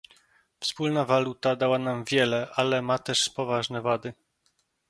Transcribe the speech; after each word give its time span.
Wspólna 0.59 1.03
waluta 1.05 1.55
dała 1.55 1.79
nam 1.79 2.03
wiele, 2.05 2.49
ale 2.55 2.81
ma 2.81 2.99
też 2.99 3.29
poważne 3.29 3.81
wady 3.81 4.13